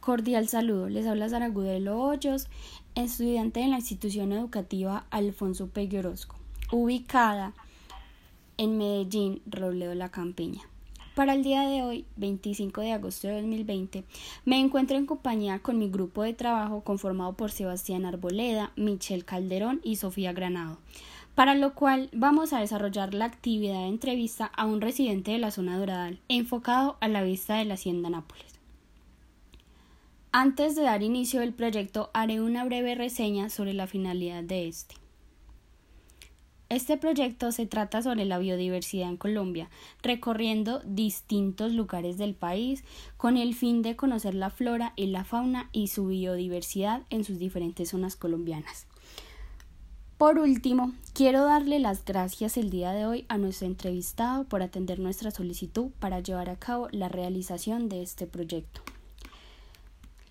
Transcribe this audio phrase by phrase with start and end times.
[0.00, 2.48] Cordial saludo, les habla Sara Gudelo Hoyos,
[2.94, 6.36] estudiante en la institución educativa Alfonso Pegue Orozco,
[6.72, 7.52] ubicada
[8.56, 10.62] en Medellín, Robledo La Campiña.
[11.14, 14.04] Para el día de hoy, 25 de agosto de 2020,
[14.46, 19.82] me encuentro en compañía con mi grupo de trabajo conformado por Sebastián Arboleda, Michelle Calderón
[19.84, 20.78] y Sofía Granado,
[21.34, 25.50] para lo cual vamos a desarrollar la actividad de entrevista a un residente de la
[25.50, 28.59] zona Doradal, enfocado a la vista de la Hacienda Nápoles.
[30.32, 34.94] Antes de dar inicio al proyecto, haré una breve reseña sobre la finalidad de este.
[36.68, 39.68] Este proyecto se trata sobre la biodiversidad en Colombia,
[40.04, 42.84] recorriendo distintos lugares del país
[43.16, 47.40] con el fin de conocer la flora y la fauna y su biodiversidad en sus
[47.40, 48.86] diferentes zonas colombianas.
[50.16, 55.00] Por último, quiero darle las gracias el día de hoy a nuestro entrevistado por atender
[55.00, 58.80] nuestra solicitud para llevar a cabo la realización de este proyecto.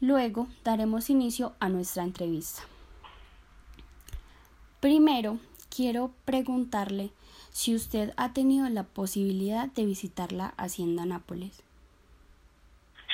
[0.02, 2.62] Luego daremos inicio a nuestra entrevista.
[4.80, 5.40] Primero,
[5.76, 7.12] quiero preguntarle
[7.52, 11.64] si usted ha tenido la posibilidad de visitar la Hacienda Nápoles.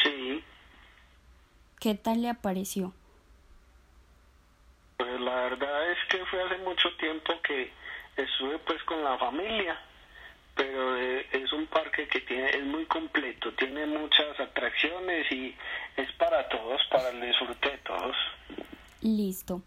[0.03, 0.43] Sí.
[1.79, 2.93] ¿Qué tal le apareció?
[4.97, 7.71] Pues la verdad es que fue hace mucho tiempo que
[8.15, 9.79] estuve pues con la familia
[10.55, 15.53] pero eh, es un parque que tiene es muy completo, tiene muchas atracciones y
[15.97, 18.15] es para todos, para el disfrute de todos.
[19.01, 19.61] Listo.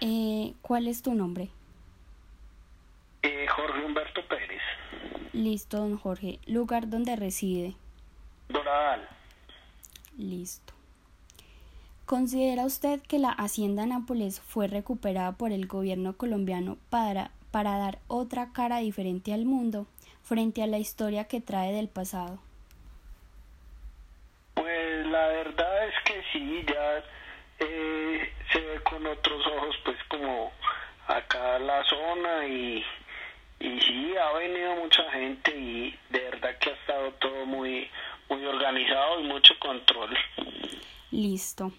[0.00, 1.48] Eh, ¿Cuál es tu nombre?
[3.22, 4.62] Eh, Jorge Humberto Pérez.
[5.32, 6.38] Listo, don Jorge.
[6.46, 7.74] ¿Lugar donde reside?
[8.48, 9.08] Doradal.
[10.18, 10.74] Listo.
[12.06, 18.00] ¿Considera usted que la Hacienda Nápoles fue recuperada por el gobierno colombiano para para dar
[18.06, 19.86] otra cara diferente al mundo
[20.22, 22.38] frente a la historia que trae del pasado?
[24.52, 27.02] Pues la verdad es que sí, ya
[27.60, 30.52] eh, se ve con otros ojos pues como
[31.06, 32.84] acá la zona y,
[33.60, 37.88] y sí, ha venido mucha gente y de verdad que ha estado todo muy,
[38.28, 40.14] muy organizado y mucho control.
[41.10, 41.72] Listo.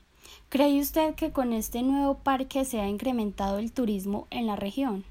[0.49, 5.05] ¿Cree usted que con este nuevo parque se ha incrementado el turismo en la región?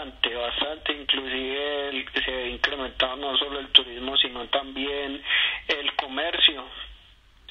[0.00, 0.92] Bastante, bastante.
[0.94, 5.22] Inclusive se ha incrementado no solo el turismo, sino también
[5.68, 6.64] el comercio.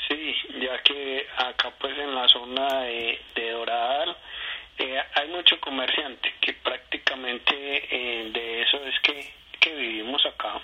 [0.08, 4.18] Sí, ya que acá pues en la zona de, de Doradal
[4.80, 10.60] eh, hay mucho comerciante, que prácticamente eh, de eso es que, que vivimos acá.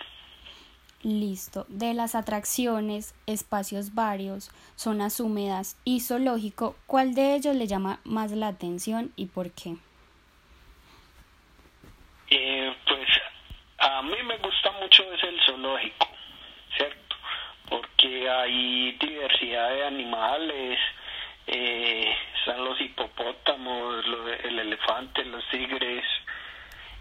[1.04, 1.68] Listo.
[1.70, 8.32] De las atracciones, espacios varios, zonas húmedas y zoológico, ¿cuál de ellos le llama más
[8.32, 9.76] la atención y por qué?
[12.30, 13.08] Eh, pues
[13.98, 16.08] a mí me gusta mucho es el zoológico,
[16.76, 17.16] ¿cierto?
[17.70, 20.80] Porque hay diversidad de animales,
[21.48, 24.04] eh, están los hipopótamos,
[24.44, 26.04] el elefante, los tigres,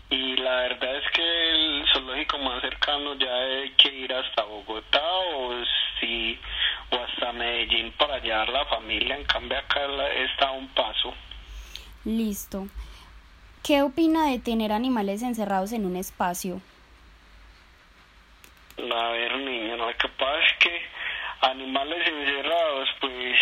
[0.08, 5.04] y la verdad es que el zoológico más cercano ya hay que ir hasta Bogotá
[5.34, 5.52] o
[5.98, 6.38] si
[6.90, 9.80] o hasta Medellín para llevar la familia, en cambio acá
[10.12, 11.12] está un paso.
[12.04, 12.68] Listo.
[13.64, 16.60] ¿Qué opina de tener animales encerrados en un espacio?
[18.96, 20.82] A ver, niño, lo que pasa es que
[21.40, 23.40] animales encerrados, pues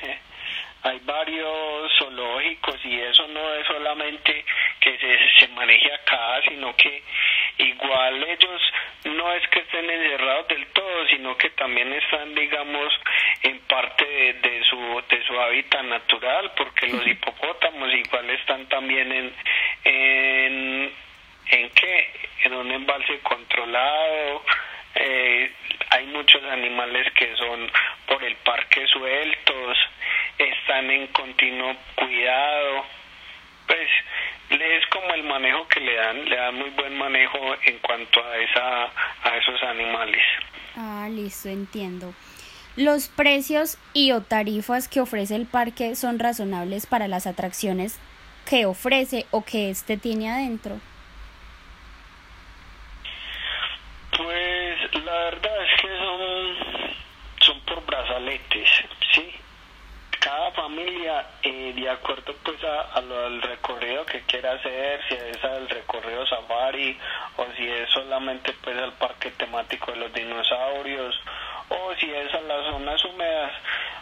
[0.82, 4.44] hay varios zoológicos y eso no es solamente
[4.80, 7.02] que se, se maneje acá, sino que
[7.58, 8.62] igual ellos
[9.04, 12.92] no es que estén encerrados del todo, sino que también están, digamos,
[13.42, 19.34] en parte de, su de su hábitat natural, porque los hipopótamos igual están también en
[19.84, 20.92] en
[21.50, 22.10] en qué
[22.44, 24.42] en un embalse controlado
[26.46, 27.70] animales que son
[28.06, 29.78] por el parque sueltos
[30.38, 32.84] están en continuo cuidado
[33.66, 33.88] pues
[34.50, 38.36] es como el manejo que le dan le dan muy buen manejo en cuanto a
[38.38, 38.84] esa
[39.24, 40.22] a esos animales
[40.76, 42.14] ah listo entiendo
[42.76, 48.00] los precios y o tarifas que ofrece el parque son razonables para las atracciones
[48.48, 50.80] que ofrece o que éste tiene adentro?
[54.16, 56.56] Pues la verdad es que son,
[57.40, 57.82] son por
[58.54, 58.68] brazaletes,
[59.12, 59.34] ¿sí?
[60.20, 65.44] Cada familia, eh, de acuerdo pues a, lo del recorrido que quiera hacer, si es
[65.44, 66.98] el recorrido safari
[67.36, 71.14] o si es solamente pues al parque temático de los dinosaurios
[71.68, 73.52] o si es a las zonas húmedas,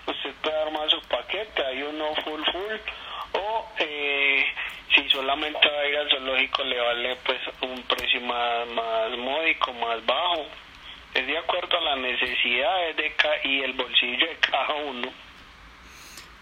[0.07, 4.45] usted puede armar su paquete, hay uno full full o eh,
[4.95, 9.73] si solamente va a ir al zoológico le vale pues un precio más, más módico,
[9.73, 10.47] más bajo.
[11.15, 13.13] Es de acuerdo a las necesidades de
[13.45, 15.09] y el bolsillo de cada uno.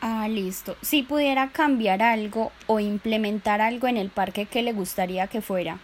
[0.02, 0.76] Ah, listo.
[0.80, 5.74] Si pudiera cambiar algo o implementar algo en el parque, ¿qué le gustaría que fuera?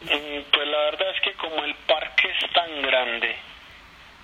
[0.00, 3.36] Mm, pues la verdad es que como el parque es tan grande,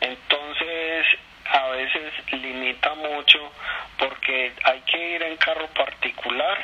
[0.01, 1.07] entonces
[1.45, 3.53] a veces limita mucho
[3.99, 6.59] porque hay que ir en carro particular,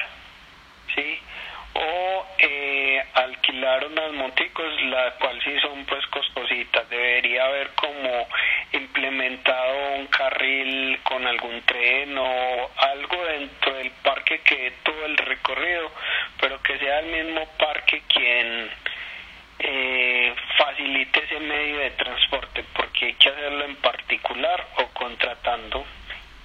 [0.94, 1.18] ¿sí?
[1.74, 2.81] O eh,
[3.14, 6.88] alquilar unas moticos, la cual sí son pues costositas.
[6.88, 8.28] Debería haber como
[8.72, 15.90] implementado un carril con algún tren o algo dentro del parque que todo el recorrido,
[16.40, 18.70] pero que sea el mismo parque quien
[19.58, 25.84] eh, facilite ese medio de transporte, porque hay que hacerlo en particular o contratando.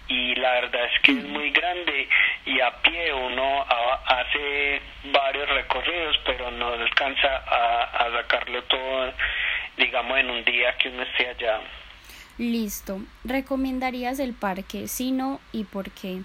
[0.10, 2.08] Y la verdad es que es muy grande
[2.46, 3.66] y a pie uno
[4.06, 9.14] hace varios recorridos, pero no alcanza a, a sacarlo todo,
[9.76, 11.60] digamos, en un día que uno esté allá.
[12.38, 13.00] Listo.
[13.24, 14.88] ¿Recomendarías el parque?
[14.88, 16.22] Si no, ¿y por qué?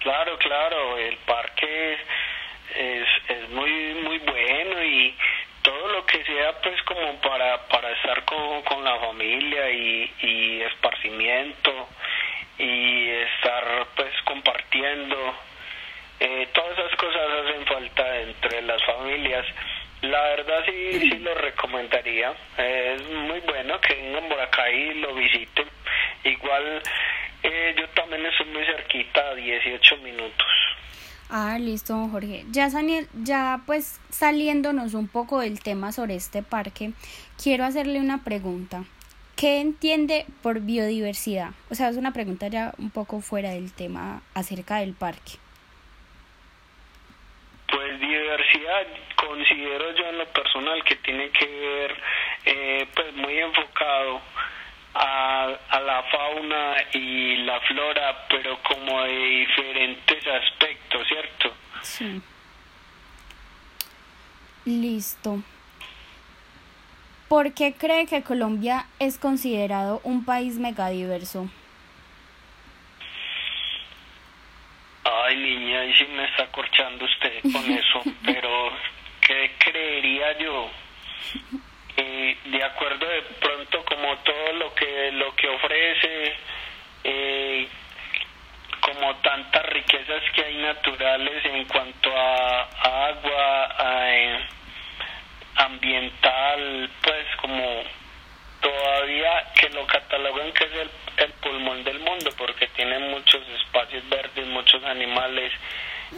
[0.00, 0.98] Claro, claro.
[0.98, 1.94] El parque
[2.74, 5.14] es, es muy, muy bueno y
[5.62, 10.60] todo lo que sea pues como para, para estar con, con la familia y, y
[10.62, 11.88] esparcimiento
[12.58, 15.34] y estar pues compartiendo.
[16.20, 19.46] Eh, todas esas cosas hacen falta entre las familias
[20.02, 22.34] la verdad sí, sí lo recomendaría.
[22.58, 25.66] Es muy bueno que vengan por acá y lo visiten.
[26.24, 26.82] Igual
[27.42, 30.46] eh, yo también estoy muy cerquita, 18 minutos.
[31.30, 32.44] Ah, listo, Jorge.
[32.50, 32.68] Ya,
[33.22, 36.92] ya pues saliéndonos un poco del tema sobre este parque,
[37.42, 38.84] quiero hacerle una pregunta.
[39.36, 41.50] ¿Qué entiende por biodiversidad?
[41.70, 45.32] O sea, es una pregunta ya un poco fuera del tema acerca del parque.
[48.02, 51.96] Diversidad considero yo en lo personal que tiene que ver
[52.44, 54.20] eh, pues muy enfocado
[54.94, 61.52] a, a la fauna y la flora, pero como de diferentes aspectos, ¿cierto?
[61.82, 62.22] Sí.
[64.64, 65.40] Listo.
[67.28, 71.48] ¿Por qué cree que Colombia es considerado un país megadiverso?
[75.04, 78.72] Ay, niña, y si me está corchando usted con eso, pero
[79.20, 80.70] ¿qué creería yo?
[81.96, 86.34] Eh, de acuerdo de pronto como todo lo que lo que ofrece
[87.04, 87.68] eh,
[88.80, 94.38] como tantas riquezas que hay naturales en cuanto a, agua a, eh,
[95.56, 97.82] ambiental pues como
[98.62, 104.08] todavía que lo catalogan que es el, el pulmón del mundo porque tiene muchos espacios
[104.08, 105.52] verdes muchos animales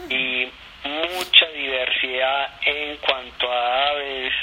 [0.09, 0.51] y
[0.83, 4.33] mucha diversidad en cuanto a aves,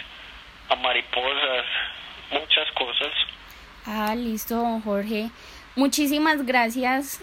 [0.68, 1.64] a mariposas,
[2.30, 3.12] muchas cosas.
[3.86, 5.30] Ah, listo, Jorge.
[5.76, 7.22] Muchísimas gracias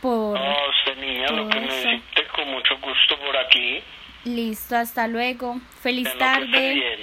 [0.00, 0.38] por...
[0.38, 3.82] No, usted niña, lo que necesite, con mucho gusto por aquí.
[4.24, 5.60] Listo, hasta luego.
[5.80, 6.98] Feliz tarde.